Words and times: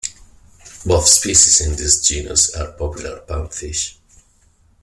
Both 0.83 1.07
species 1.09 1.61
in 1.61 1.75
this 1.75 2.01
genus 2.01 2.55
are 2.55 2.71
popular 2.71 3.19
pan 3.19 3.49
fish. 3.49 3.99